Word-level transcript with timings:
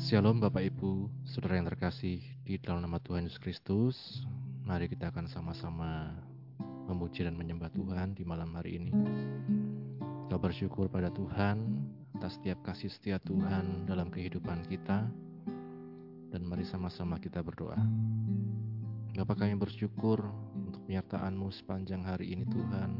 Shalom 0.00 0.40
Bapak 0.40 0.64
Ibu, 0.64 1.12
Saudara 1.28 1.60
yang 1.60 1.68
terkasih 1.68 2.24
di 2.40 2.56
dalam 2.56 2.80
nama 2.80 2.96
Tuhan 3.04 3.28
Yesus 3.28 3.36
Kristus. 3.36 4.24
Mari 4.64 4.88
kita 4.88 5.12
akan 5.12 5.28
sama-sama 5.28 6.16
memuji 6.88 7.20
dan 7.20 7.36
menyembah 7.36 7.68
Tuhan 7.68 8.16
di 8.16 8.24
malam 8.24 8.48
hari 8.56 8.80
ini. 8.80 8.96
Kita 10.24 10.40
bersyukur 10.40 10.88
pada 10.88 11.12
Tuhan 11.12 11.84
atas 12.16 12.40
setiap 12.40 12.64
kasih 12.64 12.88
setia 12.88 13.20
Tuhan 13.20 13.84
dalam 13.84 14.08
kehidupan 14.08 14.64
kita. 14.72 15.04
Dan 16.32 16.48
mari 16.48 16.64
sama-sama 16.64 17.20
kita 17.20 17.44
berdoa. 17.44 17.76
Bapak 19.12 19.44
kami 19.44 19.52
bersyukur 19.60 20.24
untuk 20.56 20.80
penyertaan-Mu 20.88 21.52
sepanjang 21.52 22.08
hari 22.08 22.32
ini 22.32 22.48
Tuhan. 22.48 22.90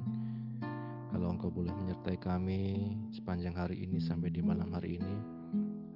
Kalau 1.16 1.32
Engkau 1.32 1.48
boleh 1.48 1.72
menyertai 1.72 2.20
kami 2.20 2.92
sepanjang 3.16 3.56
hari 3.56 3.88
ini 3.88 3.96
sampai 4.04 4.28
di 4.28 4.44
malam 4.44 4.68
hari 4.76 5.00
ini, 5.00 5.39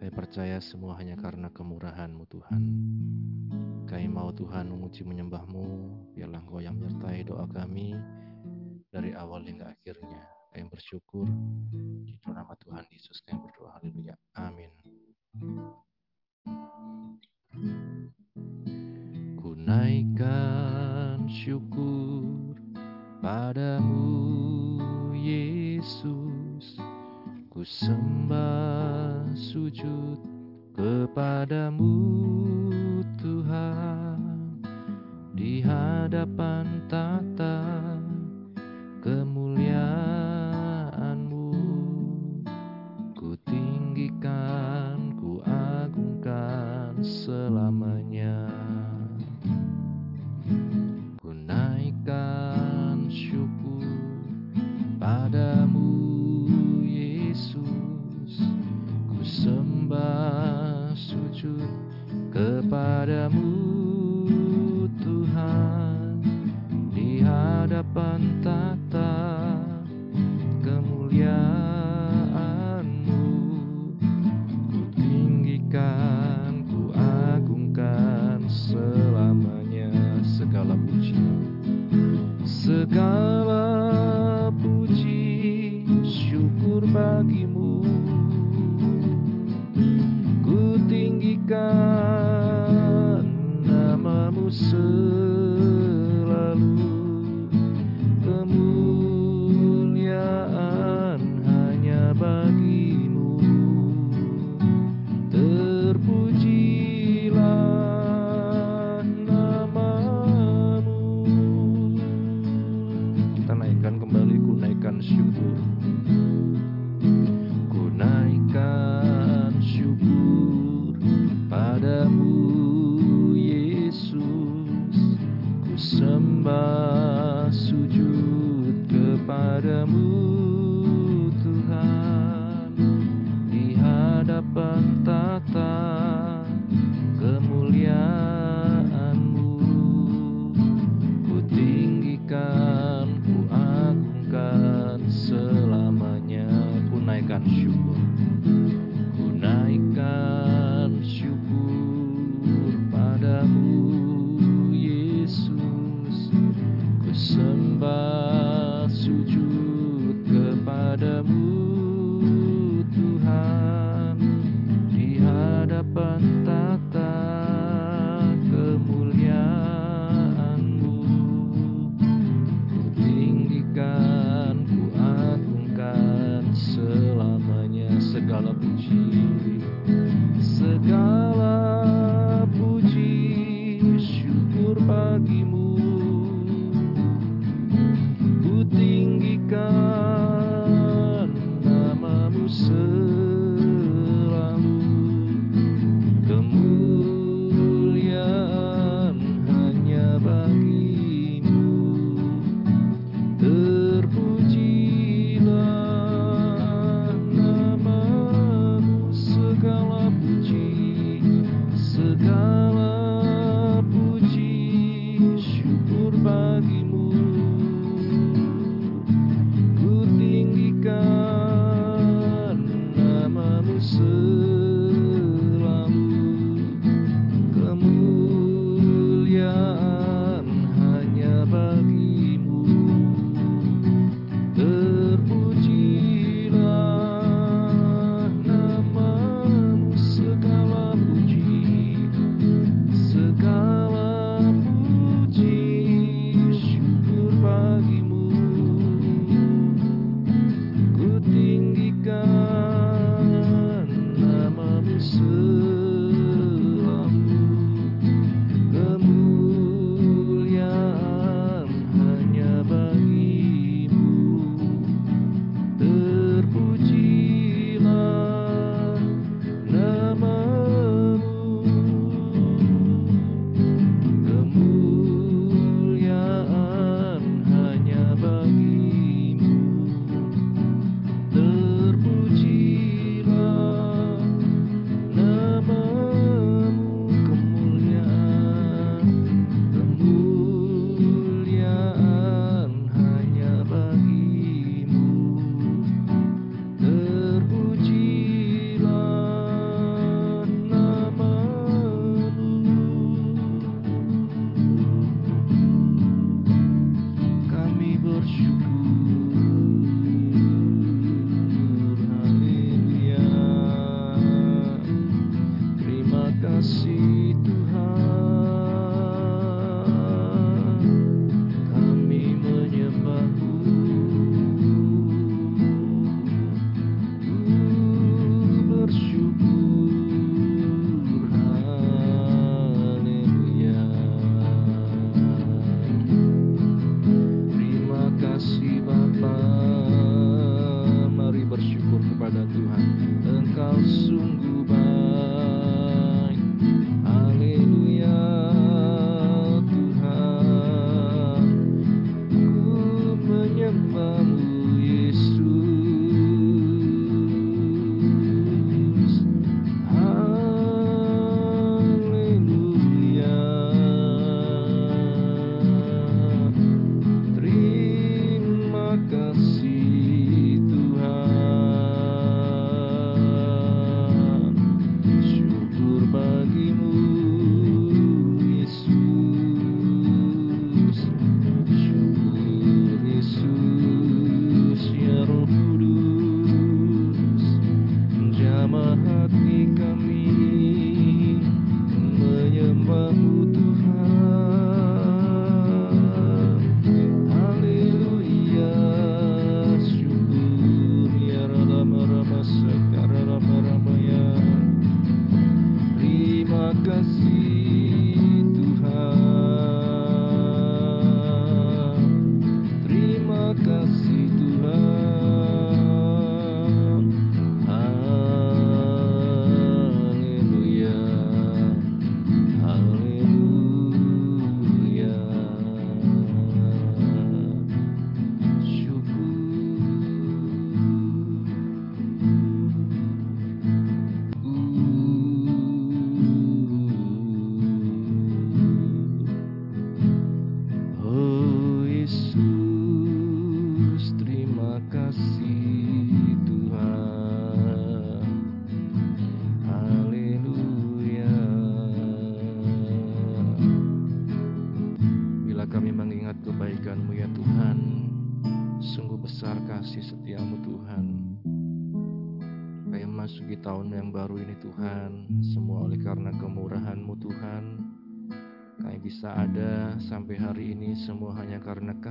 saya 0.05 0.21
percaya 0.21 0.61
semua 0.61 1.01
hanya 1.01 1.17
karena 1.17 1.49
kemurahan-Mu 1.49 2.29
Tuhan. 2.29 2.63
Kami 3.89 4.05
mau 4.13 4.29
Tuhan 4.37 4.69
memuji 4.69 5.01
menyembah-Mu, 5.01 5.65
biarlah 6.13 6.45
Engkau 6.45 6.61
yang 6.61 6.77
menyertai 6.77 7.25
doa 7.25 7.49
kami 7.49 7.97
dari 8.93 9.17
awal 9.17 9.49
hingga 9.49 9.73
akhirnya. 9.73 10.21
Kami 10.53 10.69
bersyukur 10.69 11.25
di 12.05 12.21
nama 12.29 12.53
Tuhan 12.53 12.85
Yesus 12.93 13.25
kami 13.25 13.49
berdoa. 13.49 13.80
Haleluya. 13.80 14.13
Amin. 14.37 14.69
Ku 19.41 19.57
naikkan 19.57 21.25
syukur 21.33 22.52
padamu 23.25 24.21
Yesus 25.16 26.77
Ku 27.49 27.65
sembah 27.65 28.93
sujud 29.45 30.16
kepadamu 30.73 31.92
Tuhan. 33.20 34.16
Di 35.37 35.60
hadapan 35.60 36.80
tata 36.88 37.54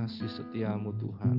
kasih 0.04 0.26
setiamu 0.26 0.92
Tuhan. 1.00 1.38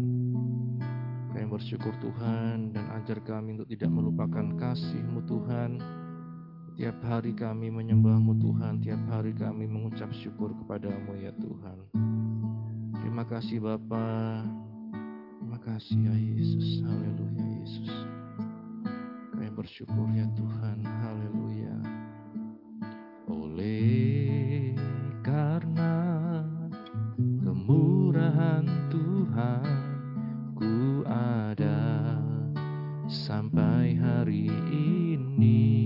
Kami 1.30 1.46
bersyukur 1.52 1.92
Tuhan 2.00 2.74
dan 2.74 2.88
ajar 2.98 3.20
kami 3.22 3.60
untuk 3.60 3.70
tidak 3.70 3.92
melupakan 3.94 4.48
kasihmu 4.58 5.22
Tuhan. 5.28 5.84
Tiap 6.76 6.98
hari 7.04 7.38
kami 7.38 7.72
menyembahmu 7.72 8.42
Tuhan, 8.42 8.84
tiap 8.84 9.00
hari 9.12 9.38
kami 9.38 9.70
mengucap 9.70 10.10
syukur 10.18 10.56
kepadamu 10.66 11.20
ya 11.20 11.32
Tuhan. 11.38 11.78
Terima 13.00 13.24
kasih 13.28 13.64
Bapa, 13.64 14.44
terima 15.40 15.60
kasih 15.62 16.00
ya 16.00 16.16
Yesus, 16.16 16.84
haleluya 16.84 17.46
Yesus. 17.64 17.92
Kami 19.30 19.52
bersyukur 19.54 20.08
ya 20.16 20.28
Tuhan, 20.34 20.84
haleluya. 20.84 21.78
Oleh 23.30 24.74
karena 25.24 26.25
kemurahan 27.66 28.62
Tuhan 28.94 29.66
ku 30.54 31.02
ada 31.10 32.14
sampai 33.10 33.98
hari 33.98 34.54
ini 34.70 35.82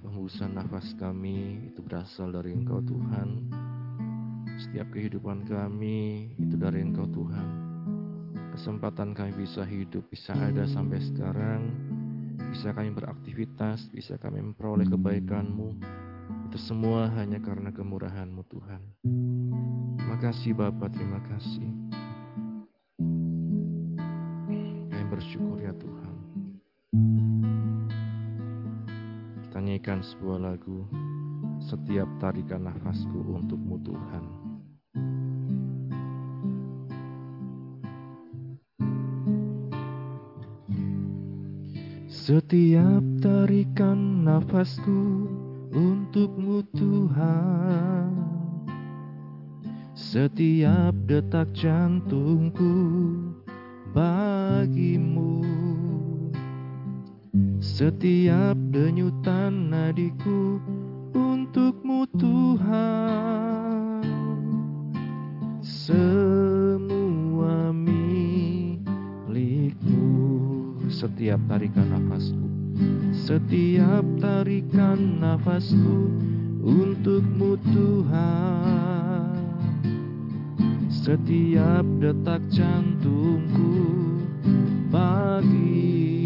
hembusan 0.00 0.56
nafas 0.56 0.96
kami 0.96 1.68
itu 1.68 1.84
berasal 1.84 2.32
dari 2.32 2.56
Engkau 2.56 2.80
Tuhan. 2.80 3.52
Setiap 4.56 4.88
kehidupan 4.88 5.44
kami 5.44 6.32
itu 6.40 6.56
dari 6.56 6.80
Engkau 6.80 7.04
Tuhan. 7.12 7.48
Kesempatan 8.56 9.12
kami 9.12 9.36
bisa 9.36 9.68
hidup, 9.68 10.08
bisa 10.08 10.32
ada 10.32 10.64
sampai 10.64 10.96
sekarang, 10.96 11.68
bisa 12.48 12.72
kami 12.72 12.96
beraktivitas, 12.96 13.92
bisa 13.92 14.16
kami 14.16 14.40
memperoleh 14.40 14.88
kebaikan-Mu. 14.88 15.76
Itu 16.48 16.56
semua 16.56 17.12
hanya 17.20 17.36
karena 17.44 17.68
kemurahan-Mu 17.68 18.42
Tuhan. 18.48 18.80
Terima 20.00 20.16
kasih 20.24 20.56
Bapak, 20.56 20.88
terima 20.96 21.20
kasih. 21.28 21.68
Kami 24.88 25.04
bersyukur 25.12 25.51
nyanyikan 29.92 30.00
sebuah 30.00 30.38
lagu. 30.40 30.88
Setiap 31.60 32.08
tarikan 32.16 32.64
nafasku 32.64 33.18
untukmu 33.28 33.76
Tuhan. 33.84 34.24
Setiap 42.08 43.04
tarikan 43.20 44.24
nafasku 44.24 45.28
untukmu 45.76 46.64
Tuhan. 46.72 48.10
Setiap 49.92 50.96
detak 51.04 51.52
jantungku 51.52 52.72
bagimu 53.92 55.31
setiap 57.62 58.58
denyutan 58.74 59.70
nadiku 59.70 60.58
untukmu 61.14 62.10
Tuhan. 62.18 64.02
Semua 65.62 67.70
milikmu 67.70 68.10
Setiap 70.90 71.38
tarikan 71.46 71.86
nafasku. 71.86 72.50
Setiap 73.14 74.02
tarikan 74.18 75.22
nafasku 75.22 76.10
untukmu 76.66 77.54
Tuhan. 77.70 79.38
Setiap 80.90 81.86
detak 82.02 82.42
jantungku 82.50 83.86
bagi 84.90 86.21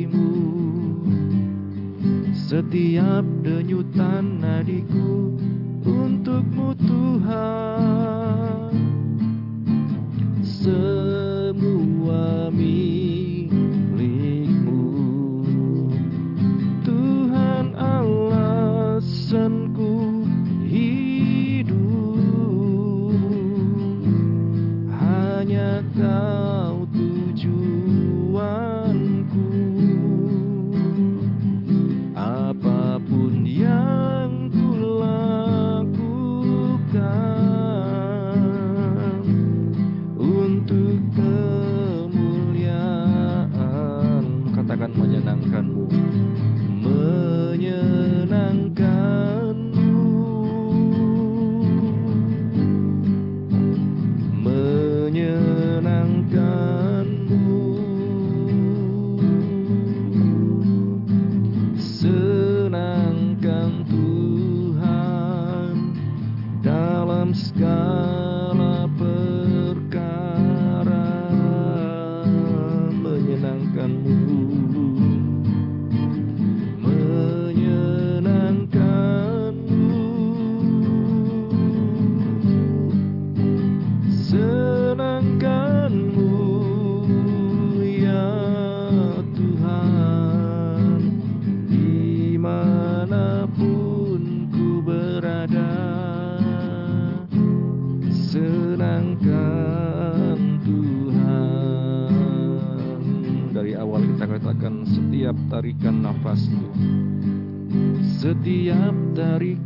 setiap 2.36 3.24
denyutan 3.40 4.44
nadiku 4.44 5.32
Untukmu 5.88 6.76
Tuhan. 6.84 8.70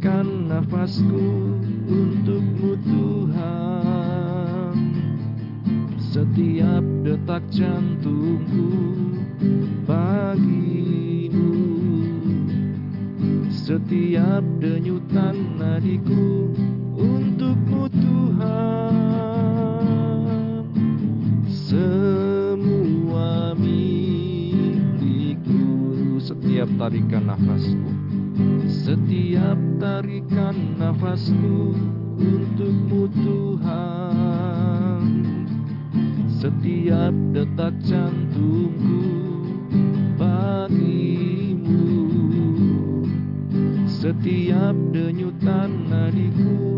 Tarikan 0.00 0.48
nafasku 0.48 1.60
untukmu 1.84 2.72
Tuhan. 2.88 4.72
Setiap 6.00 6.80
detak 7.04 7.44
jantungku 7.52 8.72
bagimu. 9.84 11.52
Setiap 13.52 14.40
denyutan 14.64 15.60
nadiku 15.60 16.48
untukmu 16.96 17.84
Tuhan. 17.92 19.04
Semua 21.44 23.52
milikku 23.52 25.60
Setiap 26.24 26.72
tarikan 26.80 27.28
nafasku 27.28 27.99
Setiap 28.80 29.60
tarikan 29.76 30.80
nafasku 30.80 31.76
untukmu 32.16 33.12
Tuhan. 33.12 35.04
Setiap 36.32 37.12
detak 37.36 37.76
jantungku 37.84 39.04
bagimu. 40.16 41.92
Setiap 43.84 44.72
denyutan 44.96 45.84
nadiku 45.84 46.69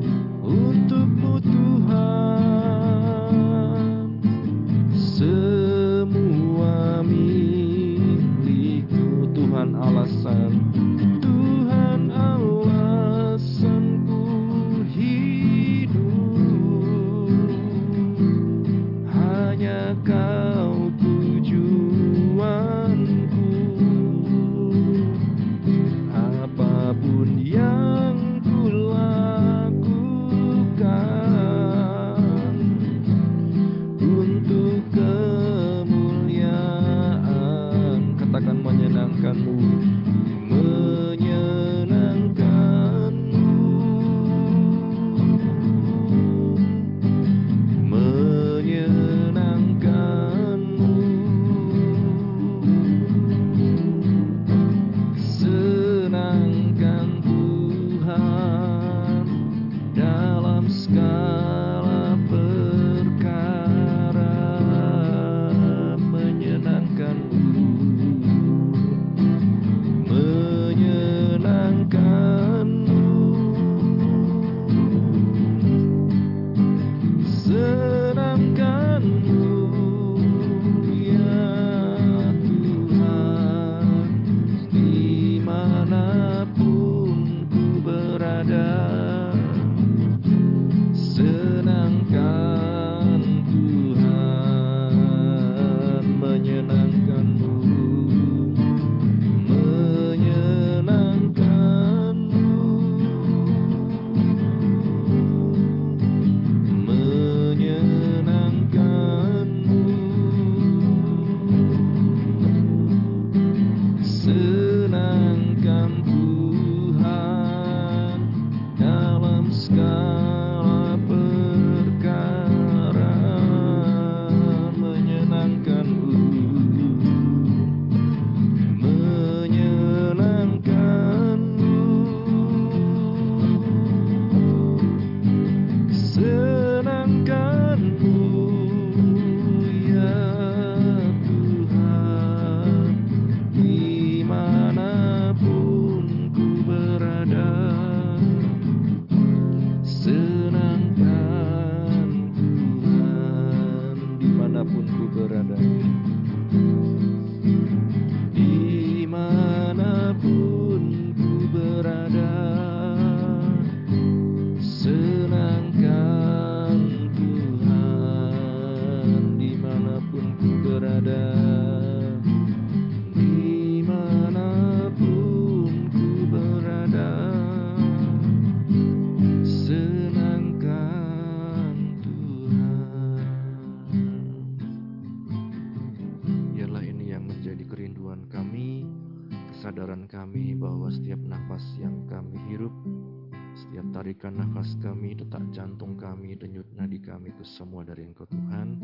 semua 197.52 197.84
dari 197.84 198.08
Engkau 198.08 198.24
Tuhan. 198.24 198.80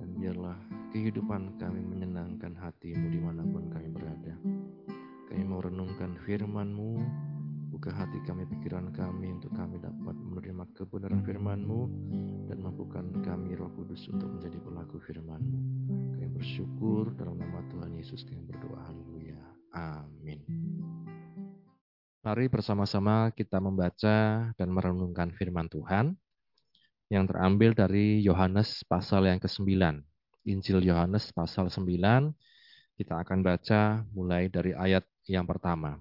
Dan 0.00 0.08
biarlah 0.16 0.56
kehidupan 0.96 1.60
kami 1.60 1.84
menyenangkan 1.84 2.56
hatimu 2.56 3.12
di 3.12 3.20
mana 3.20 3.44
pun 3.44 3.68
kami 3.68 3.92
berada. 3.92 4.34
Kami 5.28 5.42
mau 5.44 5.60
renungkan 5.60 6.16
firman-Mu, 6.24 6.90
buka 7.68 7.92
hati 7.92 8.16
kami, 8.24 8.48
pikiran 8.48 8.88
kami 8.96 9.36
untuk 9.36 9.52
kami 9.52 9.76
dapat 9.76 10.16
menerima 10.16 10.64
kebenaran 10.72 11.20
firman-Mu 11.20 11.80
dan 12.48 12.58
mampukan 12.64 13.12
kami 13.20 13.52
roh 13.56 13.68
kudus 13.76 14.08
untuk 14.08 14.28
menjadi 14.40 14.56
pelaku 14.64 14.96
firman-Mu. 15.04 15.58
Kami 16.16 16.28
bersyukur 16.32 17.12
dalam 17.12 17.36
nama 17.36 17.60
Tuhan 17.68 17.92
Yesus 17.92 18.24
kami 18.24 18.40
berdoa. 18.48 18.88
Haleluya. 18.88 19.40
Amin. 19.76 20.40
Mari 22.22 22.46
bersama-sama 22.46 23.34
kita 23.34 23.58
membaca 23.58 24.48
dan 24.54 24.68
merenungkan 24.70 25.34
firman 25.34 25.66
Tuhan 25.66 26.14
yang 27.12 27.28
terambil 27.28 27.76
dari 27.76 28.24
Yohanes 28.24 28.80
pasal 28.88 29.28
yang 29.28 29.36
ke-9. 29.36 30.00
Injil 30.48 30.80
Yohanes 30.80 31.28
pasal 31.36 31.68
9 31.68 31.84
kita 32.96 33.20
akan 33.20 33.44
baca 33.44 34.00
mulai 34.16 34.48
dari 34.48 34.72
ayat 34.72 35.04
yang 35.28 35.44
pertama. 35.44 36.00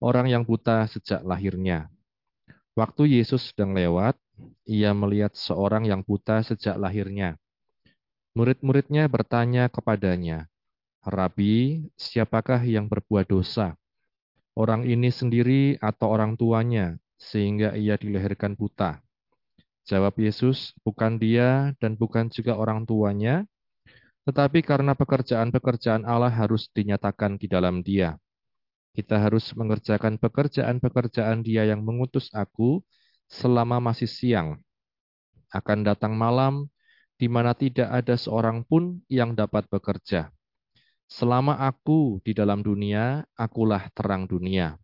Orang 0.00 0.32
yang 0.32 0.48
buta 0.48 0.88
sejak 0.88 1.20
lahirnya. 1.20 1.92
Waktu 2.72 3.20
Yesus 3.20 3.52
sedang 3.52 3.76
lewat, 3.76 4.16
ia 4.64 4.96
melihat 4.96 5.36
seorang 5.36 5.84
yang 5.84 6.00
buta 6.00 6.40
sejak 6.40 6.80
lahirnya. 6.80 7.36
Murid-muridnya 8.34 9.06
bertanya 9.06 9.70
kepadanya, 9.70 10.50
Rabi, 11.04 11.86
siapakah 11.94 12.64
yang 12.66 12.88
berbuat 12.90 13.30
dosa? 13.30 13.76
Orang 14.56 14.88
ini 14.88 15.12
sendiri 15.12 15.76
atau 15.78 16.10
orang 16.10 16.34
tuanya, 16.34 16.98
sehingga 17.14 17.78
ia 17.78 17.94
dilahirkan 17.94 18.58
buta? 18.58 19.04
Jawab 19.84 20.16
Yesus, 20.16 20.72
bukan 20.80 21.20
dia 21.20 21.76
dan 21.76 21.92
bukan 22.00 22.32
juga 22.32 22.56
orang 22.56 22.88
tuanya, 22.88 23.44
tetapi 24.24 24.64
karena 24.64 24.96
pekerjaan-pekerjaan 24.96 26.08
Allah 26.08 26.32
harus 26.32 26.72
dinyatakan 26.72 27.36
di 27.36 27.44
dalam 27.44 27.84
dia. 27.84 28.16
Kita 28.96 29.20
harus 29.20 29.52
mengerjakan 29.52 30.16
pekerjaan-pekerjaan 30.16 31.44
dia 31.44 31.68
yang 31.68 31.84
mengutus 31.84 32.32
aku 32.32 32.80
selama 33.28 33.76
masih 33.76 34.08
siang. 34.08 34.56
Akan 35.52 35.84
datang 35.84 36.16
malam, 36.16 36.72
di 37.20 37.28
mana 37.28 37.52
tidak 37.52 37.92
ada 37.92 38.16
seorang 38.16 38.64
pun 38.64 39.04
yang 39.12 39.36
dapat 39.36 39.68
bekerja. 39.68 40.32
Selama 41.04 41.60
aku 41.60 42.24
di 42.24 42.32
dalam 42.32 42.64
dunia, 42.64 43.20
akulah 43.36 43.92
terang 43.92 44.24
dunia. 44.24 44.80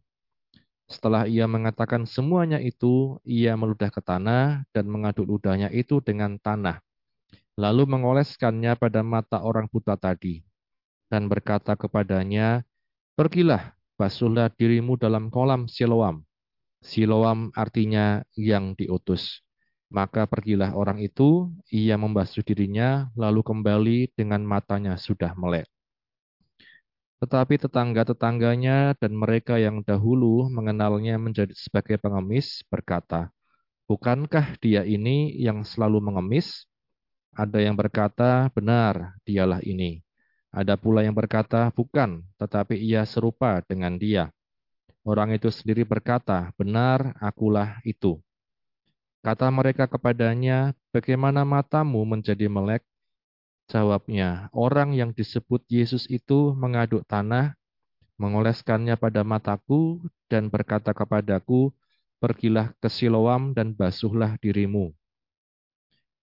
Setelah 0.90 1.30
ia 1.30 1.46
mengatakan 1.46 2.02
semuanya 2.02 2.58
itu, 2.58 3.22
ia 3.22 3.54
meludah 3.54 3.94
ke 3.94 4.02
tanah 4.02 4.66
dan 4.74 4.90
mengaduk 4.90 5.22
ludahnya 5.22 5.70
itu 5.70 6.02
dengan 6.02 6.34
tanah. 6.34 6.82
Lalu 7.54 7.86
mengoleskannya 7.86 8.74
pada 8.74 9.06
mata 9.06 9.38
orang 9.38 9.70
buta 9.70 9.94
tadi. 9.94 10.42
Dan 11.06 11.30
berkata 11.30 11.78
kepadanya, 11.78 12.66
Pergilah, 13.14 13.78
basuhlah 13.94 14.50
dirimu 14.50 14.98
dalam 14.98 15.30
kolam 15.30 15.70
Siloam. 15.70 16.26
Siloam 16.82 17.54
artinya 17.54 18.26
yang 18.34 18.74
diutus. 18.74 19.46
Maka 19.94 20.26
pergilah 20.26 20.74
orang 20.74 20.98
itu, 20.98 21.50
ia 21.70 21.94
membasuh 21.94 22.42
dirinya, 22.42 23.10
lalu 23.14 23.46
kembali 23.46 23.98
dengan 24.18 24.42
matanya 24.42 24.98
sudah 24.98 25.38
melek. 25.38 25.70
Tetapi 27.20 27.60
tetangga-tetangganya 27.60 28.96
dan 28.96 29.12
mereka 29.12 29.60
yang 29.60 29.84
dahulu 29.84 30.48
mengenalnya 30.48 31.20
menjadi 31.20 31.52
sebagai 31.52 32.00
pengemis 32.00 32.64
berkata, 32.72 33.28
Bukankah 33.90 34.54
dia 34.62 34.86
ini 34.86 35.34
yang 35.36 35.66
selalu 35.66 35.98
mengemis? 35.98 36.64
Ada 37.34 37.58
yang 37.58 37.74
berkata, 37.74 38.46
benar, 38.54 39.18
dialah 39.26 39.60
ini. 39.66 40.00
Ada 40.54 40.78
pula 40.78 41.02
yang 41.02 41.14
berkata, 41.14 41.74
bukan, 41.74 42.22
tetapi 42.38 42.78
ia 42.78 43.02
serupa 43.02 43.58
dengan 43.66 43.98
dia. 43.98 44.30
Orang 45.02 45.34
itu 45.34 45.50
sendiri 45.50 45.82
berkata, 45.82 46.54
benar, 46.54 47.18
akulah 47.18 47.82
itu. 47.82 48.22
Kata 49.26 49.50
mereka 49.50 49.90
kepadanya, 49.90 50.72
bagaimana 50.94 51.42
matamu 51.44 52.02
menjadi 52.06 52.46
melek? 52.46 52.86
Jawabnya, 53.70 54.50
orang 54.50 54.98
yang 54.98 55.14
disebut 55.14 55.62
Yesus 55.70 56.10
itu 56.10 56.50
mengaduk 56.58 57.06
tanah, 57.06 57.54
mengoleskannya 58.18 58.98
pada 58.98 59.22
mataku, 59.22 60.02
dan 60.26 60.50
berkata 60.50 60.90
kepadaku, 60.90 61.70
Pergilah 62.18 62.74
ke 62.82 62.90
Siloam 62.90 63.56
dan 63.56 63.72
basuhlah 63.72 64.36
dirimu. 64.42 64.92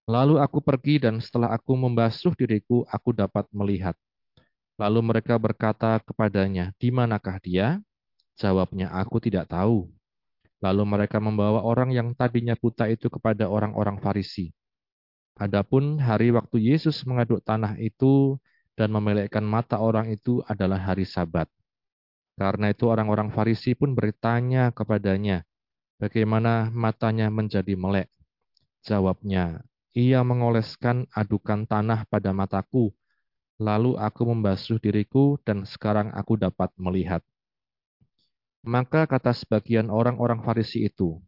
Lalu 0.06 0.38
aku 0.44 0.62
pergi 0.62 1.02
dan 1.02 1.24
setelah 1.24 1.56
aku 1.56 1.74
membasuh 1.74 2.36
diriku, 2.36 2.86
aku 2.92 3.16
dapat 3.16 3.50
melihat. 3.56 3.98
Lalu 4.78 5.02
mereka 5.02 5.40
berkata 5.42 5.98
kepadanya, 6.04 6.76
di 6.78 6.94
manakah 6.94 7.42
dia? 7.42 7.80
Jawabnya, 8.38 8.94
aku 8.94 9.18
tidak 9.24 9.50
tahu. 9.50 9.90
Lalu 10.62 10.84
mereka 10.86 11.18
membawa 11.18 11.66
orang 11.66 11.96
yang 11.96 12.14
tadinya 12.14 12.54
buta 12.54 12.92
itu 12.92 13.10
kepada 13.10 13.50
orang-orang 13.50 13.98
Farisi. 13.98 14.54
Adapun 15.38 16.02
hari 16.02 16.34
waktu 16.34 16.74
Yesus 16.74 17.06
mengaduk 17.06 17.46
tanah 17.46 17.78
itu 17.78 18.42
dan 18.74 18.90
memelekkan 18.90 19.46
mata 19.46 19.78
orang 19.78 20.10
itu 20.10 20.42
adalah 20.50 20.82
hari 20.82 21.06
Sabat. 21.06 21.46
Karena 22.34 22.74
itu 22.74 22.90
orang-orang 22.90 23.30
Farisi 23.30 23.78
pun 23.78 23.94
bertanya 23.94 24.74
kepadanya, 24.74 25.46
bagaimana 26.02 26.74
matanya 26.74 27.30
menjadi 27.30 27.78
melek. 27.78 28.10
Jawabnya, 28.82 29.62
ia 29.94 30.26
mengoleskan 30.26 31.06
adukan 31.14 31.70
tanah 31.70 32.10
pada 32.10 32.34
mataku, 32.34 32.90
lalu 33.62 33.94
aku 33.98 34.22
membasuh 34.34 34.82
diriku 34.82 35.38
dan 35.46 35.70
sekarang 35.70 36.14
aku 36.18 36.34
dapat 36.34 36.74
melihat. 36.82 37.22
Maka 38.66 39.06
kata 39.06 39.38
sebagian 39.38 39.94
orang-orang 39.94 40.42
Farisi 40.42 40.86
itu, 40.86 41.22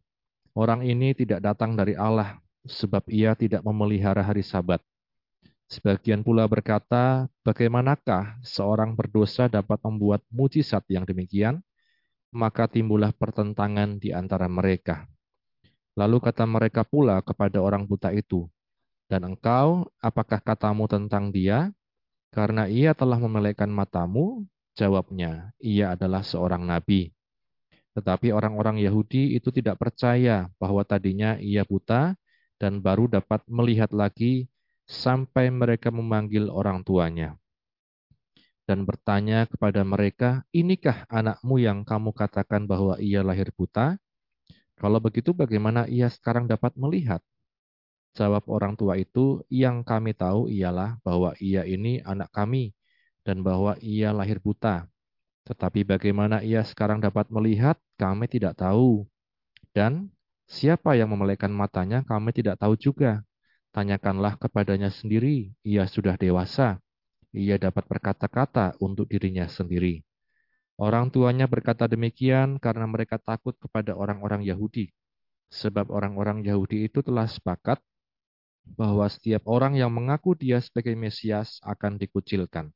orang 0.54 0.82
ini 0.82 1.14
tidak 1.14 1.42
datang 1.42 1.78
dari 1.78 1.94
Allah, 1.94 2.38
sebab 2.66 3.06
ia 3.08 3.32
tidak 3.36 3.64
memelihara 3.64 4.20
hari 4.20 4.44
sabat. 4.44 4.80
Sebagian 5.70 6.26
pula 6.26 6.44
berkata, 6.50 7.30
bagaimanakah 7.46 8.42
seorang 8.42 8.98
berdosa 8.98 9.46
dapat 9.46 9.78
membuat 9.86 10.20
mujizat 10.26 10.82
yang 10.90 11.06
demikian? 11.06 11.62
Maka 12.34 12.66
timbullah 12.66 13.14
pertentangan 13.14 13.98
di 14.02 14.10
antara 14.10 14.50
mereka. 14.50 15.06
Lalu 15.94 16.18
kata 16.18 16.46
mereka 16.46 16.82
pula 16.82 17.22
kepada 17.22 17.58
orang 17.62 17.86
buta 17.86 18.10
itu, 18.14 18.50
dan 19.10 19.26
engkau, 19.26 19.90
apakah 19.98 20.38
katamu 20.38 20.86
tentang 20.86 21.34
dia? 21.34 21.74
Karena 22.30 22.70
ia 22.70 22.94
telah 22.94 23.18
memelekkan 23.18 23.66
matamu, 23.66 24.46
jawabnya, 24.78 25.50
ia 25.58 25.98
adalah 25.98 26.22
seorang 26.22 26.62
nabi. 26.62 27.10
Tetapi 27.98 28.30
orang-orang 28.30 28.78
Yahudi 28.78 29.34
itu 29.34 29.50
tidak 29.50 29.82
percaya 29.82 30.46
bahwa 30.62 30.86
tadinya 30.86 31.34
ia 31.42 31.66
buta, 31.66 32.14
dan 32.60 32.84
baru 32.84 33.08
dapat 33.08 33.40
melihat 33.48 33.90
lagi 33.96 34.46
sampai 34.84 35.48
mereka 35.48 35.88
memanggil 35.88 36.52
orang 36.52 36.84
tuanya 36.84 37.40
dan 38.70 38.86
bertanya 38.86 39.50
kepada 39.50 39.82
mereka, 39.82 40.46
"Inikah 40.54 41.02
anakmu 41.10 41.58
yang 41.58 41.82
kamu 41.82 42.14
katakan 42.14 42.70
bahwa 42.70 42.94
ia 43.02 43.18
lahir 43.26 43.50
buta? 43.50 43.98
Kalau 44.78 45.02
begitu, 45.02 45.34
bagaimana 45.34 45.90
ia 45.90 46.06
sekarang 46.06 46.46
dapat 46.46 46.78
melihat?" 46.78 47.18
Jawab 48.14 48.46
orang 48.46 48.78
tua 48.78 48.94
itu, 48.94 49.42
"Yang 49.50 49.82
kami 49.82 50.14
tahu 50.14 50.46
ialah 50.46 51.02
bahwa 51.02 51.34
ia 51.42 51.66
ini 51.66 51.98
anak 52.06 52.30
kami 52.30 52.70
dan 53.26 53.42
bahwa 53.42 53.74
ia 53.82 54.14
lahir 54.14 54.38
buta. 54.38 54.86
Tetapi 55.50 55.82
bagaimana 55.82 56.38
ia 56.46 56.62
sekarang 56.62 57.02
dapat 57.02 57.26
melihat, 57.26 57.74
kami 57.98 58.30
tidak 58.30 58.54
tahu. 58.54 59.02
Dan 59.74 60.14
Siapa 60.50 60.98
yang 60.98 61.14
memelekkan 61.14 61.54
matanya 61.54 62.02
kami 62.02 62.34
tidak 62.34 62.58
tahu 62.58 62.74
juga. 62.74 63.22
Tanyakanlah 63.70 64.34
kepadanya 64.34 64.90
sendiri, 64.90 65.54
ia 65.62 65.86
sudah 65.86 66.18
dewasa. 66.18 66.82
Ia 67.30 67.54
dapat 67.54 67.86
berkata-kata 67.86 68.74
untuk 68.82 69.06
dirinya 69.06 69.46
sendiri. 69.46 70.02
Orang 70.74 71.14
tuanya 71.14 71.46
berkata 71.46 71.86
demikian 71.86 72.58
karena 72.58 72.82
mereka 72.90 73.22
takut 73.22 73.54
kepada 73.62 73.94
orang-orang 73.94 74.42
Yahudi. 74.42 74.90
Sebab 75.54 75.86
orang-orang 75.86 76.42
Yahudi 76.42 76.90
itu 76.90 76.98
telah 76.98 77.30
sepakat 77.30 77.78
bahwa 78.74 79.06
setiap 79.06 79.46
orang 79.46 79.78
yang 79.78 79.94
mengaku 79.94 80.34
dia 80.34 80.58
sebagai 80.58 80.98
Mesias 80.98 81.62
akan 81.62 81.94
dikucilkan. 81.94 82.74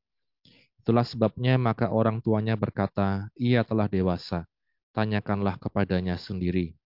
Itulah 0.79 1.03
sebabnya 1.03 1.59
maka 1.59 1.91
orang 1.91 2.23
tuanya 2.23 2.55
berkata, 2.55 3.27
ia 3.35 3.67
telah 3.67 3.91
dewasa, 3.91 4.47
tanyakanlah 4.95 5.59
kepadanya 5.59 6.15
sendiri. 6.15 6.79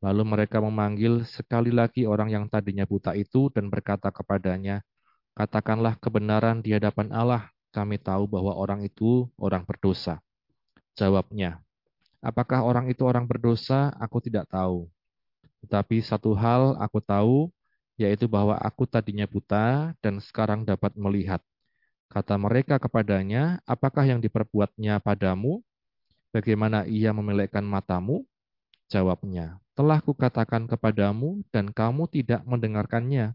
Lalu 0.00 0.22
mereka 0.24 0.64
memanggil 0.64 1.28
sekali 1.28 1.68
lagi 1.68 2.08
orang 2.08 2.32
yang 2.32 2.44
tadinya 2.48 2.88
buta 2.88 3.12
itu 3.12 3.52
dan 3.52 3.68
berkata 3.68 4.08
kepadanya, 4.08 4.80
Katakanlah 5.36 5.96
kebenaran 6.00 6.64
di 6.64 6.72
hadapan 6.72 7.12
Allah, 7.12 7.52
kami 7.70 8.00
tahu 8.00 8.26
bahwa 8.26 8.56
orang 8.56 8.82
itu 8.84 9.28
orang 9.36 9.62
berdosa. 9.62 10.18
Jawabnya, 10.96 11.60
Apakah 12.20 12.60
orang 12.60 12.92
itu 12.92 13.00
orang 13.08 13.24
berdosa? 13.24 13.96
Aku 13.96 14.20
tidak 14.20 14.44
tahu. 14.52 14.84
Tetapi 15.64 16.04
satu 16.04 16.36
hal 16.36 16.76
aku 16.76 17.00
tahu, 17.00 17.48
yaitu 17.96 18.28
bahwa 18.28 18.56
aku 18.60 18.84
tadinya 18.84 19.24
buta 19.24 19.96
dan 20.04 20.20
sekarang 20.20 20.64
dapat 20.64 20.92
melihat. 20.96 21.40
Kata 22.12 22.36
mereka 22.36 22.76
kepadanya, 22.76 23.64
apakah 23.64 24.04
yang 24.04 24.20
diperbuatnya 24.20 25.00
padamu? 25.00 25.64
Bagaimana 26.32 26.84
ia 26.84 27.12
memelekkan 27.16 27.64
matamu? 27.64 28.24
Jawabnya, 28.92 29.56
telah 29.80 29.96
kukatakan 30.04 30.68
kepadamu 30.68 31.40
dan 31.48 31.72
kamu 31.72 32.04
tidak 32.12 32.44
mendengarkannya. 32.44 33.32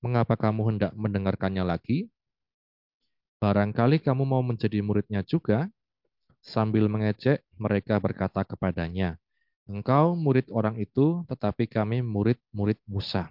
Mengapa 0.00 0.40
kamu 0.40 0.72
hendak 0.72 0.92
mendengarkannya 0.96 1.60
lagi? 1.68 2.08
Barangkali 3.44 4.00
kamu 4.00 4.24
mau 4.24 4.40
menjadi 4.40 4.80
muridnya 4.80 5.20
juga. 5.20 5.68
Sambil 6.40 6.88
mengecek, 6.88 7.44
mereka 7.60 8.00
berkata 8.00 8.40
kepadanya, 8.40 9.20
Engkau 9.68 10.16
murid 10.16 10.48
orang 10.48 10.80
itu, 10.80 11.28
tetapi 11.28 11.68
kami 11.68 12.00
murid-murid 12.00 12.80
Musa. 12.88 13.28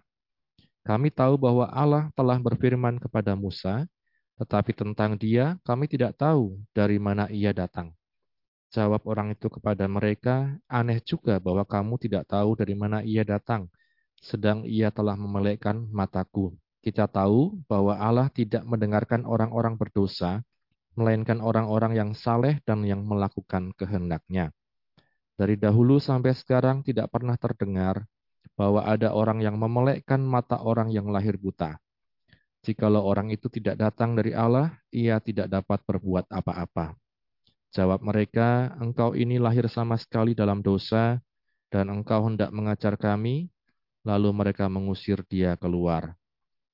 Kami 0.86 1.10
tahu 1.10 1.41
bahwa 1.41 1.65
Allah 1.65 2.13
telah 2.13 2.38
berfirman 2.38 3.02
kepada 3.02 3.34
Musa, 3.34 3.89
tetapi 4.38 4.69
tentang 4.78 5.17
dia 5.17 5.58
kami 5.65 5.89
tidak 5.89 6.13
tahu 6.13 6.62
dari 6.78 7.02
mana 7.02 7.26
ia 7.34 7.58
datang. 7.58 7.89
Jawab 8.71 9.03
orang 9.03 9.36
itu 9.36 9.51
kepada 9.51 9.84
mereka, 9.91 10.55
aneh 10.71 11.03
juga 11.03 11.43
bahwa 11.43 11.67
kamu 11.67 11.99
tidak 11.99 12.23
tahu 12.31 12.55
dari 12.55 12.71
mana 12.71 13.03
ia 13.03 13.27
datang, 13.27 13.67
sedang 14.23 14.63
ia 14.63 14.88
telah 14.88 15.19
memelekkan 15.19 15.91
mataku. 15.91 16.55
Kita 16.79 17.12
tahu 17.12 17.60
bahwa 17.67 17.99
Allah 17.99 18.31
tidak 18.31 18.63
mendengarkan 18.63 19.27
orang-orang 19.27 19.75
berdosa, 19.75 20.39
melainkan 20.95 21.43
orang-orang 21.43 21.99
yang 21.99 22.12
saleh 22.15 22.63
dan 22.63 22.88
yang 22.88 23.03
melakukan 23.03 23.75
kehendaknya. 23.75 24.55
Dari 25.36 25.60
dahulu 25.60 25.99
sampai 25.99 26.31
sekarang 26.31 26.79
tidak 26.79 27.12
pernah 27.12 27.36
terdengar 27.36 28.07
bahwa 28.55 28.88
ada 28.88 29.12
orang 29.12 29.43
yang 29.43 29.60
memelekkan 29.60 30.23
mata 30.23 30.63
orang 30.63 30.95
yang 30.95 31.12
lahir 31.12 31.36
buta. 31.36 31.75
Jikalau 32.62 33.03
orang 33.03 33.34
itu 33.36 33.49
tidak 33.49 33.75
datang 33.75 34.15
dari 34.15 34.31
Allah, 34.31 34.71
ia 34.93 35.17
tidak 35.19 35.49
dapat 35.49 35.81
berbuat 35.84 36.29
apa-apa. 36.29 36.93
Jawab 37.71 38.03
mereka, 38.03 38.75
engkau 38.84 39.15
ini 39.15 39.39
lahir 39.39 39.71
sama 39.71 39.95
sekali 39.95 40.36
dalam 40.36 40.60
dosa, 40.60 41.23
dan 41.71 41.88
engkau 41.88 42.27
hendak 42.27 42.51
mengajar 42.51 42.99
kami, 42.99 43.47
lalu 44.03 44.29
mereka 44.36 44.67
mengusir 44.67 45.23
dia 45.31 45.55
keluar. 45.55 46.19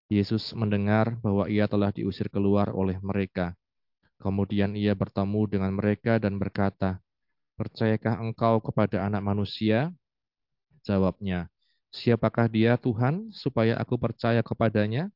Yesus 0.09 0.55
mendengar 0.57 1.13
bahwa 1.21 1.45
ia 1.45 1.69
telah 1.69 1.93
diusir 1.93 2.33
keluar 2.33 2.73
oleh 2.73 2.97
mereka. 3.03 3.53
Kemudian 4.17 4.73
ia 4.73 4.97
bertemu 4.97 5.45
dengan 5.45 5.71
mereka 5.77 6.17
dan 6.17 6.41
berkata, 6.41 6.97
Percayakah 7.57 8.17
engkau 8.17 8.57
kepada 8.61 9.05
anak 9.05 9.21
manusia? 9.21 9.93
Jawabnya, 10.81 11.49
Siapakah 11.93 12.49
dia 12.49 12.73
Tuhan 12.77 13.29
supaya 13.33 13.77
aku 13.77 14.01
percaya 14.01 14.41
kepadanya? 14.41 15.13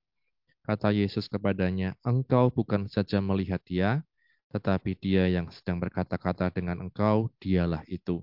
Kata 0.62 0.94
Yesus 0.94 1.26
kepadanya, 1.26 1.98
Engkau 2.06 2.54
bukan 2.54 2.86
saja 2.86 3.18
melihat 3.18 3.62
dia, 3.66 4.06
tetapi 4.52 5.00
dia 5.00 5.32
yang 5.32 5.48
sedang 5.50 5.80
berkata-kata 5.80 6.52
dengan 6.52 6.84
engkau, 6.84 7.32
dialah 7.40 7.82
itu. 7.88 8.20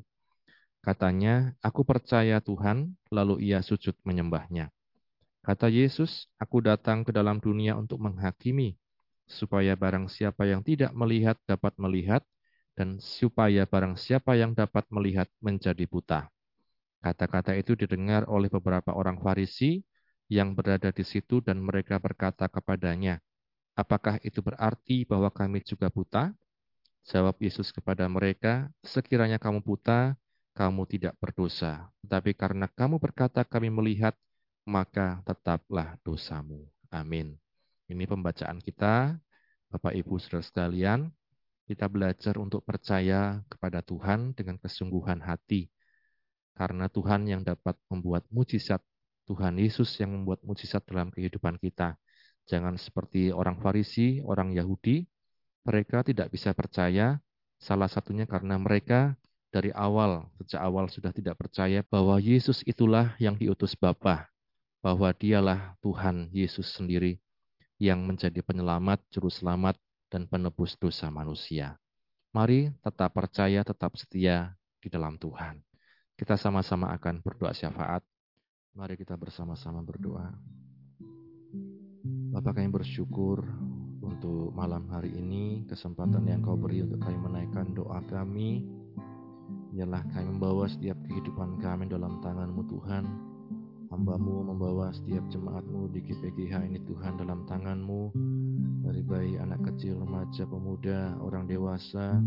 Katanya, 0.85 1.57
aku 1.65 1.83
percaya 1.83 2.39
Tuhan, 2.39 2.95
lalu 3.11 3.51
ia 3.51 3.65
sujud 3.65 3.97
menyembahnya. 4.07 4.71
Kata 5.43 5.73
Yesus, 5.73 6.29
aku 6.37 6.61
datang 6.61 7.03
ke 7.03 7.11
dalam 7.11 7.41
dunia 7.41 7.75
untuk 7.75 7.99
menghakimi, 8.05 8.77
supaya 9.25 9.73
barang 9.73 10.13
siapa 10.13 10.45
yang 10.45 10.61
tidak 10.61 10.93
melihat 10.93 11.41
dapat 11.49 11.73
melihat, 11.81 12.23
dan 12.79 13.03
supaya 13.03 13.67
barang 13.67 13.99
siapa 13.99 14.39
yang 14.39 14.55
dapat 14.55 14.87
melihat 14.93 15.27
menjadi 15.43 15.83
buta. 15.89 16.31
Kata-kata 17.03 17.59
itu 17.59 17.75
didengar 17.75 18.29
oleh 18.31 18.47
beberapa 18.47 18.95
orang 18.95 19.19
Farisi 19.19 19.83
yang 20.31 20.53
berada 20.53 20.93
di 20.93 21.03
situ 21.03 21.41
dan 21.41 21.59
mereka 21.59 21.97
berkata 21.99 22.47
kepadanya, 22.47 23.19
Apakah 23.79 24.19
itu 24.27 24.43
berarti 24.43 25.07
bahwa 25.07 25.31
kami 25.31 25.63
juga 25.63 25.87
buta? 25.87 26.35
Jawab 27.07 27.39
Yesus 27.39 27.71
kepada 27.71 28.11
mereka, 28.11 28.67
Sekiranya 28.83 29.39
kamu 29.39 29.63
buta, 29.63 30.19
kamu 30.59 30.83
tidak 30.91 31.15
berdosa. 31.23 31.87
Tetapi 32.03 32.35
karena 32.35 32.67
kamu 32.67 32.99
berkata 32.99 33.47
kami 33.47 33.71
melihat, 33.71 34.19
maka 34.67 35.23
tetaplah 35.23 35.95
dosamu. 36.03 36.67
Amin. 36.91 37.39
Ini 37.87 38.03
pembacaan 38.11 38.59
kita, 38.59 39.15
Bapak 39.71 39.95
Ibu 39.95 40.19
Saudara 40.19 40.43
sekalian. 40.43 41.15
Kita 41.71 41.87
belajar 41.87 42.35
untuk 42.43 42.67
percaya 42.67 43.39
kepada 43.47 43.79
Tuhan 43.87 44.35
dengan 44.35 44.59
kesungguhan 44.59 45.23
hati. 45.23 45.71
Karena 46.59 46.91
Tuhan 46.91 47.31
yang 47.31 47.47
dapat 47.47 47.79
membuat 47.87 48.27
mujizat, 48.35 48.83
Tuhan 49.31 49.63
Yesus 49.63 49.95
yang 50.03 50.11
membuat 50.19 50.43
mujizat 50.43 50.83
dalam 50.83 51.15
kehidupan 51.15 51.63
kita. 51.63 51.95
Jangan 52.49 52.81
seperti 52.81 53.29
orang 53.29 53.61
Farisi, 53.61 54.25
orang 54.25 54.57
Yahudi, 54.57 55.05
mereka 55.69 56.01
tidak 56.01 56.33
bisa 56.33 56.57
percaya, 56.57 57.21
salah 57.61 57.93
satunya 57.93 58.25
karena 58.25 58.57
mereka 58.57 59.21
dari 59.53 59.69
awal, 59.77 60.33
sejak 60.41 60.61
awal 60.65 60.89
sudah 60.89 61.13
tidak 61.13 61.37
percaya 61.37 61.85
bahwa 61.85 62.17
Yesus 62.17 62.65
itulah 62.65 63.13
yang 63.21 63.37
diutus 63.37 63.77
Bapa, 63.77 64.33
bahwa 64.81 65.13
dialah 65.13 65.77
Tuhan 65.85 66.33
Yesus 66.33 66.73
sendiri 66.73 67.21
yang 67.77 68.01
menjadi 68.09 68.41
penyelamat, 68.41 69.05
juru 69.13 69.29
selamat, 69.29 69.77
dan 70.09 70.25
penebus 70.25 70.73
dosa 70.81 71.13
manusia. 71.13 71.77
Mari 72.33 72.73
tetap 72.81 73.13
percaya, 73.13 73.61
tetap 73.61 73.93
setia 74.01 74.57
di 74.81 74.89
dalam 74.89 75.21
Tuhan. 75.21 75.61
Kita 76.17 76.41
sama-sama 76.41 76.91
akan 76.97 77.21
berdoa 77.21 77.53
syafaat. 77.53 78.01
Mari 78.73 78.97
kita 78.97 79.17
bersama-sama 79.21 79.85
berdoa. 79.85 80.33
Bapak 82.39 82.55
kami 82.55 82.71
bersyukur 82.71 83.43
untuk 83.99 84.55
malam 84.55 84.87
hari 84.95 85.11
ini, 85.11 85.67
kesempatan 85.67 86.23
yang 86.23 86.39
kau 86.39 86.55
beri 86.55 86.87
untuk 86.87 87.03
kami 87.03 87.19
menaikkan 87.19 87.75
doa 87.75 87.99
kami. 88.07 88.63
Biarlah 89.75 90.07
kami 90.15 90.39
membawa 90.39 90.71
setiap 90.71 90.95
kehidupan 91.11 91.59
kami 91.59 91.91
dalam 91.91 92.23
tanganmu 92.23 92.63
Tuhan. 92.71 93.11
Hambamu 93.91 94.55
membawa 94.55 94.95
setiap 94.95 95.27
jemaatmu 95.35 95.91
di 95.91 95.99
GPGH 95.99 96.63
ini 96.63 96.79
Tuhan 96.87 97.19
dalam 97.19 97.43
tanganmu. 97.51 98.15
Dari 98.87 99.03
bayi 99.03 99.35
anak 99.43 99.75
kecil 99.75 99.99
remaja 99.99 100.47
pemuda 100.47 101.19
orang 101.19 101.51
dewasa 101.51 102.23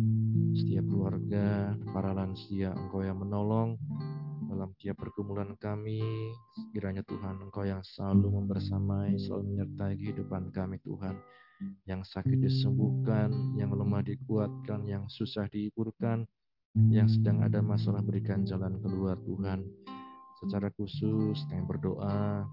setiap 0.59 0.91
keluarga 0.91 1.71
para 1.95 2.11
lansia 2.11 2.75
engkau 2.75 2.99
yang 2.99 3.15
menolong 3.15 3.79
dalam 4.51 4.75
tiap 4.75 4.99
pergumulan 4.99 5.55
kami 5.55 6.03
kiranya 6.75 7.07
Tuhan 7.07 7.39
engkau 7.39 7.63
yang 7.63 7.79
selalu 7.79 8.27
membersamai 8.43 9.15
selalu 9.15 9.55
menyertai 9.55 9.95
kehidupan 9.95 10.51
kami 10.51 10.75
Tuhan 10.83 11.15
yang 11.87 12.03
sakit 12.03 12.35
disembuhkan 12.35 13.31
yang 13.55 13.71
lemah 13.71 14.03
dikuatkan 14.03 14.83
yang 14.83 15.07
susah 15.07 15.47
dihiburkan 15.47 16.27
yang 16.87 17.07
sedang 17.11 17.43
ada 17.43 17.59
masalah 17.59 17.99
berikan 17.99 18.47
jalan 18.47 18.79
keluar 18.79 19.19
Tuhan. 19.27 19.67
Secara 20.39 20.71
khusus 20.73 21.43
kami 21.51 21.67
berdoa 21.67 22.47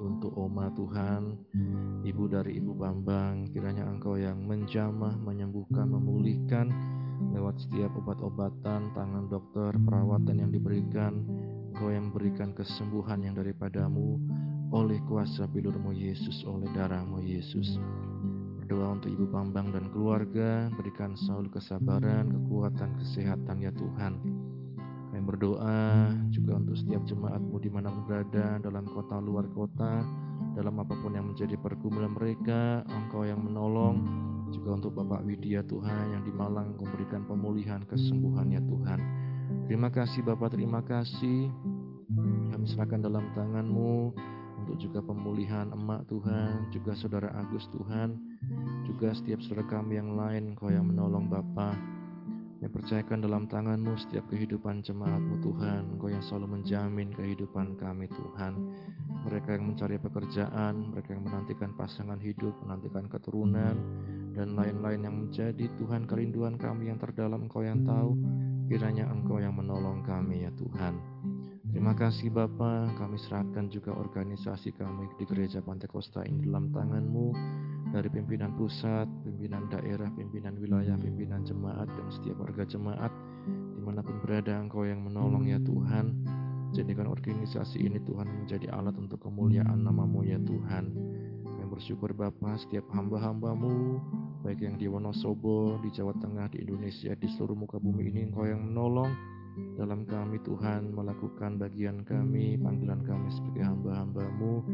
untuk 0.00 0.32
Oma 0.40 0.72
Tuhan, 0.72 1.36
Ibu 2.00 2.24
dari 2.32 2.56
Ibu 2.56 2.72
Bambang, 2.72 3.52
kiranya 3.52 3.84
Engkau 3.84 4.16
yang 4.16 4.40
menjamah, 4.48 5.20
menyembuhkan, 5.20 5.92
memulihkan 5.92 6.72
lewat 7.32 7.60
setiap 7.60 7.92
obat-obatan, 8.00 8.90
tangan 8.96 9.28
dokter, 9.28 9.76
perawatan 9.76 10.40
yang 10.40 10.50
diberikan, 10.50 11.24
Engkau 11.70 11.92
yang 11.92 12.08
memberikan 12.10 12.50
kesembuhan 12.56 13.22
yang 13.24 13.36
daripadamu 13.36 14.16
oleh 14.72 14.98
kuasa 15.06 15.44
bilurmu 15.48 15.92
Yesus, 15.92 16.42
oleh 16.48 16.68
darahmu 16.72 17.20
Yesus. 17.20 17.76
Berdoa 18.60 18.96
untuk 18.96 19.12
Ibu 19.12 19.26
Bambang 19.28 19.72
dan 19.72 19.92
keluarga, 19.92 20.72
berikan 20.74 21.12
selalu 21.14 21.52
kesabaran, 21.60 22.32
kekuatan, 22.32 22.96
kesehatan 23.00 23.62
ya 23.62 23.72
Tuhan 23.76 24.20
kami 25.20 25.36
berdoa 25.36 26.16
juga 26.32 26.56
untuk 26.56 26.80
setiap 26.80 27.04
jemaatmu 27.04 27.60
mana 27.68 27.92
berada, 28.08 28.56
dalam 28.56 28.88
kota 28.88 29.20
luar 29.20 29.44
kota, 29.52 30.00
dalam 30.56 30.80
apa 30.80 30.96
pun 30.96 31.12
yang 31.12 31.28
menjadi 31.28 31.60
pergumulan 31.60 32.16
mereka, 32.16 32.80
Engkau 32.88 33.28
yang 33.28 33.44
menolong, 33.44 34.00
juga 34.50 34.76
untuk 34.76 34.92
Bapak 34.98 35.22
Widya 35.24 35.62
Tuhan 35.64 36.14
yang 36.14 36.22
di 36.26 36.32
Malang 36.34 36.76
memberikan 36.76 37.24
pemulihan 37.24 37.82
kesembuhannya 37.86 38.60
Tuhan. 38.66 39.00
Terima 39.70 39.88
kasih 39.90 40.26
Bapak, 40.26 40.54
terima 40.54 40.82
kasih. 40.82 41.50
Kami 42.50 42.66
serahkan 42.66 43.06
dalam 43.06 43.30
tanganmu 43.38 44.12
untuk 44.60 44.76
juga 44.76 45.00
pemulihan 45.00 45.70
emak 45.72 46.04
Tuhan, 46.10 46.68
juga 46.74 46.92
saudara 46.98 47.32
Agus 47.32 47.64
Tuhan, 47.72 48.18
juga 48.84 49.14
setiap 49.16 49.40
saudara 49.46 49.66
kami 49.70 49.96
yang 49.96 50.18
lain, 50.18 50.52
Engkau 50.54 50.68
yang 50.68 50.90
menolong 50.90 51.30
Bapak. 51.30 51.99
Yang 52.60 52.72
percayakan 52.76 53.24
dalam 53.24 53.48
tanganmu 53.48 53.96
setiap 53.96 54.28
kehidupan 54.28 54.84
jemaatmu 54.84 55.40
Tuhan. 55.40 55.96
Engkau 55.96 56.12
yang 56.12 56.20
selalu 56.20 56.60
menjamin 56.60 57.08
kehidupan 57.16 57.80
kami 57.80 58.04
Tuhan. 58.12 58.52
Mereka 59.24 59.56
yang 59.56 59.72
mencari 59.72 59.96
pekerjaan, 59.96 60.92
mereka 60.92 61.16
yang 61.16 61.24
menantikan 61.24 61.72
pasangan 61.72 62.20
hidup, 62.20 62.52
menantikan 62.60 63.08
keturunan, 63.08 63.80
dan 64.36 64.52
lain-lain 64.52 65.00
yang 65.08 65.16
menjadi 65.24 65.72
Tuhan 65.80 66.04
kerinduan 66.04 66.60
kami 66.60 66.92
yang 66.92 67.00
terdalam 67.00 67.48
Engkau 67.48 67.64
yang 67.64 67.80
tahu. 67.80 68.12
Kiranya 68.68 69.08
Engkau 69.08 69.40
yang 69.40 69.56
menolong 69.56 70.04
kami 70.04 70.44
ya 70.44 70.52
Tuhan. 70.52 71.00
Terima 71.70 71.94
kasih 71.96 72.28
Bapa, 72.34 72.92
kami 72.98 73.16
serahkan 73.16 73.70
juga 73.70 73.94
organisasi 73.94 74.74
kami 74.74 75.06
di 75.16 75.24
Gereja 75.24 75.62
Pantai 75.62 75.86
Kosta 75.86 76.26
ini 76.26 76.42
dalam 76.44 76.74
tanganmu 76.74 77.26
dari 77.90 78.06
pimpinan 78.06 78.54
pusat, 78.54 79.10
pimpinan 79.26 79.66
daerah, 79.66 80.06
pimpinan 80.14 80.54
wilayah, 80.62 80.94
pimpinan 80.94 81.42
jemaat, 81.42 81.90
dan 81.90 82.06
setiap 82.14 82.38
warga 82.38 82.62
jemaat, 82.62 83.10
di 83.74 83.80
mana 83.82 84.00
pun 84.00 84.22
berada 84.22 84.54
Engkau 84.54 84.86
yang 84.86 85.02
menolong 85.02 85.50
ya 85.50 85.58
Tuhan. 85.58 86.14
Jadikan 86.70 87.10
organisasi 87.10 87.82
ini 87.82 87.98
Tuhan 88.06 88.30
menjadi 88.30 88.70
alat 88.70 88.94
untuk 88.94 89.26
kemuliaan 89.26 89.82
namamu 89.82 90.22
ya 90.22 90.38
Tuhan. 90.38 90.94
Kami 91.42 91.66
bersyukur 91.66 92.14
Bapa 92.14 92.54
setiap 92.62 92.86
hamba-hambamu, 92.94 93.98
baik 94.46 94.62
yang 94.62 94.78
di 94.78 94.86
Wonosobo, 94.86 95.82
di 95.82 95.90
Jawa 95.90 96.14
Tengah, 96.22 96.46
di 96.54 96.62
Indonesia, 96.62 97.10
di 97.18 97.26
seluruh 97.26 97.58
muka 97.58 97.82
bumi 97.82 98.14
ini 98.14 98.30
Engkau 98.30 98.46
yang 98.46 98.70
menolong 98.70 99.10
dalam 99.74 100.04
kami 100.04 100.38
Tuhan 100.44 100.92
melakukan 100.92 101.56
bagian 101.56 102.04
kami, 102.04 102.60
panggilan 102.60 103.00
kami 103.02 103.28
sebagai 103.32 103.64
hamba-hambamu, 103.64 104.64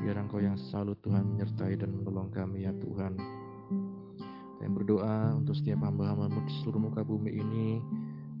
biar 0.00 0.20
Engkau 0.20 0.40
yang 0.40 0.56
selalu 0.56 0.96
Tuhan 1.00 1.24
menyertai 1.34 1.74
dan 1.80 1.90
menolong 1.96 2.28
kami 2.28 2.68
ya 2.68 2.72
Tuhan. 2.76 3.16
Kami 4.60 4.70
berdoa 4.76 5.34
untuk 5.40 5.56
setiap 5.56 5.80
hamba-hambamu 5.84 6.44
di 6.44 6.52
seluruh 6.60 6.92
muka 6.92 7.00
bumi 7.00 7.32
ini, 7.32 7.80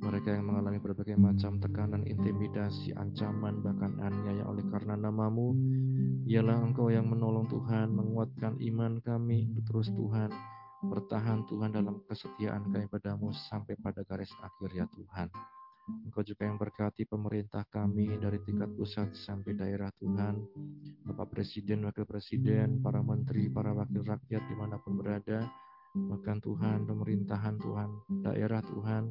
mereka 0.00 0.32
yang 0.32 0.48
mengalami 0.48 0.80
berbagai 0.80 1.16
macam 1.16 1.60
tekanan, 1.60 2.04
intimidasi, 2.04 2.96
ancaman, 2.96 3.60
bahkan 3.60 3.96
aniaya 4.00 4.44
oleh 4.48 4.64
karena 4.68 4.96
namamu, 4.96 5.56
ialah 6.28 6.60
Engkau 6.60 6.92
yang 6.92 7.08
menolong 7.08 7.48
Tuhan, 7.48 7.92
menguatkan 7.92 8.60
iman 8.60 9.00
kami, 9.00 9.52
terus 9.68 9.92
Tuhan, 9.92 10.32
Bertahan 10.80 11.44
Tuhan 11.44 11.76
dalam 11.76 12.00
kesetiaan 12.08 12.72
kami 12.72 12.88
padamu 12.88 13.36
sampai 13.36 13.76
pada 13.76 14.00
garis 14.00 14.32
akhir 14.40 14.72
ya 14.72 14.88
Tuhan. 14.88 15.28
Engkau 16.06 16.26
juga 16.26 16.42
yang 16.46 16.58
berkati 16.58 17.06
pemerintah 17.06 17.62
kami 17.70 18.18
dari 18.18 18.42
tingkat 18.42 18.70
pusat 18.74 19.14
sampai 19.14 19.54
daerah 19.54 19.90
Tuhan. 19.98 20.42
Bapak 21.06 21.34
Presiden, 21.34 21.86
Wakil 21.86 22.06
Presiden, 22.06 22.82
para 22.82 23.02
menteri, 23.02 23.46
para 23.50 23.70
wakil 23.70 24.02
rakyat 24.02 24.42
di 24.46 24.54
mana 24.58 24.78
pun 24.78 24.98
berada. 24.98 25.46
Bahkan 25.90 26.38
Tuhan, 26.46 26.86
pemerintahan 26.86 27.58
Tuhan, 27.58 27.90
daerah 28.22 28.62
Tuhan, 28.62 29.10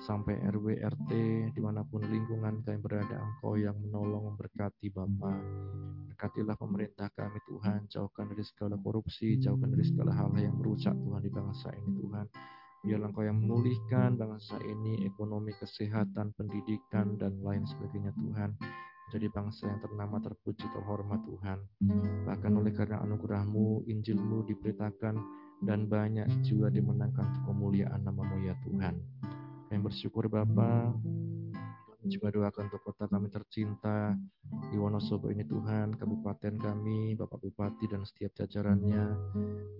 sampai 0.00 0.40
RW, 0.48 0.80
RT, 0.80 1.10
di 1.52 1.60
mana 1.60 1.84
pun 1.84 2.04
lingkungan 2.04 2.64
kami 2.64 2.78
berada, 2.80 3.20
Engkau 3.20 3.56
yang 3.56 3.76
menolong, 3.80 4.32
memberkati 4.32 4.92
Bapak. 4.92 5.40
Berkatilah 6.12 6.56
pemerintah 6.56 7.08
kami 7.12 7.40
Tuhan, 7.48 7.88
jauhkan 7.88 8.28
dari 8.28 8.44
segala 8.44 8.76
korupsi, 8.76 9.40
jauhkan 9.40 9.72
dari 9.72 9.84
segala 9.88 10.12
hal 10.12 10.32
yang 10.36 10.56
merusak 10.56 10.92
Tuhan 10.92 11.20
di 11.24 11.32
bangsa 11.32 11.72
ini 11.72 11.90
Tuhan. 11.96 12.26
Biarlah 12.80 13.12
Engkau 13.12 13.24
yang 13.28 13.36
memulihkan 13.36 14.16
bangsa 14.16 14.56
ini, 14.64 15.04
ekonomi, 15.04 15.52
kesehatan, 15.52 16.32
pendidikan, 16.32 17.20
dan 17.20 17.36
lain 17.44 17.68
sebagainya 17.68 18.16
Tuhan. 18.16 18.56
Jadi 19.10 19.26
bangsa 19.28 19.68
yang 19.68 19.82
ternama, 19.84 20.16
terpuji, 20.22 20.64
terhormat 20.70 21.20
Tuhan. 21.26 21.58
Bahkan 22.24 22.52
oleh 22.56 22.72
karena 22.72 23.02
anugerahmu, 23.04 23.84
Injilmu 23.84 24.48
diberitakan, 24.48 25.14
dan 25.60 25.90
banyak 25.90 26.24
juga 26.40 26.72
dimenangkan 26.72 27.28
untuk 27.36 27.52
kemuliaan 27.52 28.00
namamu 28.00 28.48
ya 28.48 28.56
Tuhan. 28.64 28.96
Kami 29.68 29.80
bersyukur 29.84 30.32
Bapa, 30.32 30.94
juga 32.08 32.32
doakan 32.32 32.72
untuk 32.72 32.80
kota 32.80 33.04
kami 33.12 33.28
tercinta 33.28 34.16
di 34.70 34.78
Wonosobo 34.78 35.34
ini 35.34 35.42
Tuhan, 35.42 35.98
kabupaten 35.98 36.54
kami, 36.54 37.18
Bapak 37.18 37.42
Bupati 37.42 37.90
dan 37.90 38.06
setiap 38.06 38.30
jajarannya. 38.38 39.02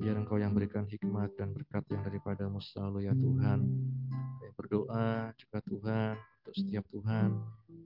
Biar 0.02 0.18
Engkau 0.18 0.42
yang 0.42 0.50
berikan 0.50 0.82
hikmat 0.82 1.38
dan 1.38 1.54
berkat 1.54 1.86
yang 1.94 2.02
daripadamu 2.02 2.58
selalu 2.58 3.06
ya 3.06 3.14
Tuhan. 3.14 3.70
Kami 4.10 4.50
berdoa 4.58 5.30
juga 5.38 5.58
Tuhan 5.62 6.14
untuk 6.18 6.54
setiap 6.58 6.84
Tuhan, 6.90 7.30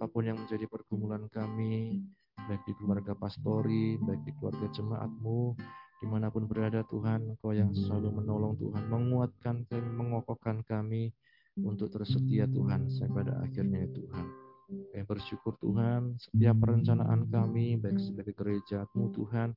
apa 0.00 0.07
pun 0.09 0.24
yang 0.24 0.40
menjadi 0.40 0.64
pergumulan 0.64 1.28
kami, 1.28 2.00
baik 2.48 2.64
di 2.64 2.72
keluarga 2.80 3.12
pastori, 3.12 4.00
baik 4.00 4.24
di 4.24 4.32
keluarga 4.40 4.64
jemaatmu, 4.72 5.40
di 6.00 6.07
mana 6.09 6.32
pun 6.32 6.48
berada 6.48 6.80
Tuhan, 6.88 7.36
Engkau 7.36 7.52
yang 7.52 7.68
selalu 7.76 8.24
menolong 8.24 8.57
Tuhan, 8.57 8.88
menguatkan 8.88 9.68
kami, 9.68 9.88
mengokohkan 9.92 10.64
kami, 10.64 11.12
untuk 11.61 11.92
tersetia 11.92 12.50
Tuhan 12.50 12.90
sampai 12.90 13.22
pada 13.22 13.44
akhirnya 13.44 13.86
ya 13.86 13.90
Tuhan. 13.92 14.43
Kami 14.69 15.05
bersyukur 15.05 15.55
Tuhan 15.61 16.17
setiap 16.17 16.57
perencanaan 16.65 17.29
kami 17.29 17.77
baik 17.77 18.01
sebagai 18.01 18.33
gerejamu 18.33 19.12
Tuhan, 19.12 19.53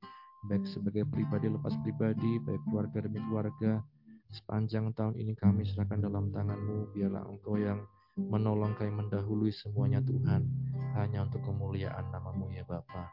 baik 0.51 0.67
sebagai 0.67 1.07
pribadi 1.07 1.47
lepas 1.47 1.73
pribadi, 1.79 2.43
baik 2.43 2.61
keluarga 2.67 2.97
demi 3.07 3.19
keluarga, 3.23 3.79
sepanjang 4.35 4.91
tahun 4.91 5.15
ini 5.15 5.33
kami 5.39 5.63
serahkan 5.63 6.03
dalam 6.03 6.29
tanganmu, 6.35 6.91
biarlah 6.91 7.23
Engkau 7.23 7.55
yang 7.55 7.87
menolong 8.17 8.75
kami 8.75 8.91
mendahului 8.91 9.53
semuanya 9.53 10.03
Tuhan, 10.03 10.43
hanya 10.99 11.23
untuk 11.23 11.39
kemuliaan 11.45 12.11
namamu 12.11 12.51
ya 12.51 12.67
Bapa. 12.67 13.07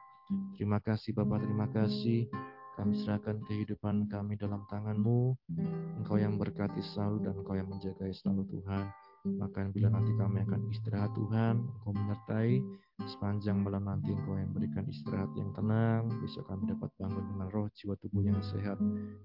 Terima 0.57 0.81
kasih 0.81 1.13
Bapak, 1.13 1.45
terima 1.45 1.69
kasih. 1.69 2.27
Kami 2.75 2.99
serahkan 3.07 3.39
kehidupan 3.47 4.11
kami 4.11 4.35
dalam 4.35 4.67
tanganmu. 4.67 5.39
Engkau 6.03 6.19
yang 6.19 6.35
berkati 6.35 6.83
selalu 6.83 7.23
dan 7.23 7.39
Engkau 7.39 7.55
yang 7.55 7.71
menjaga 7.71 8.11
selalu 8.11 8.51
Tuhan. 8.51 8.91
Maka 9.25 9.73
bila 9.73 9.89
nanti 9.89 10.13
kami 10.13 10.45
akan 10.45 10.61
istirahat 10.69 11.13
Tuhan, 11.17 11.65
Engkau 11.65 11.93
menyertai. 11.97 12.61
Sepanjang 13.09 13.65
malam 13.65 13.89
nanti 13.89 14.13
Engkau 14.13 14.37
yang 14.37 14.53
berikan 14.53 14.85
istirahat 14.85 15.33
yang 15.35 15.49
tenang. 15.57 16.13
Besok 16.21 16.45
kami 16.53 16.69
dapat 16.69 16.93
bangun 17.01 17.25
dengan 17.33 17.49
roh 17.49 17.67
jiwa 17.73 17.97
tubuh 17.97 18.21
yang 18.21 18.39
sehat 18.45 18.77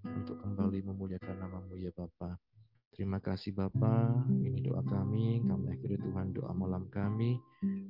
untuk 0.07 0.39
kembali 0.39 0.79
memuliakan 0.87 1.35
namamu 1.43 1.75
ya 1.75 1.91
Bapa. 1.91 2.39
Terima 2.99 3.21
kasih 3.23 3.55
Bapa, 3.55 4.11
ini 4.43 4.59
doa 4.59 4.83
kami, 4.83 5.39
kami 5.45 5.71
akhiri 5.71 5.95
Tuhan 6.03 6.35
doa 6.35 6.51
malam 6.51 6.83
kami, 6.91 7.39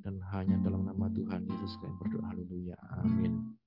dan 0.06 0.22
hanya 0.30 0.54
dalam 0.62 0.86
nama 0.86 1.10
Tuhan 1.10 1.50
Yesus 1.50 1.82
kami 1.82 1.98
berdoa, 1.98 2.30
haleluya, 2.30 2.78
amin. 3.02 3.59